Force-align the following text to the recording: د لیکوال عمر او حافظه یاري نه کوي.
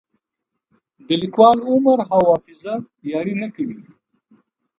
د 1.07 1.09
لیکوال 1.21 1.57
عمر 1.69 1.97
او 2.13 2.21
حافظه 2.29 2.73
یاري 3.11 3.33
نه 3.41 3.47
کوي. 3.55 3.79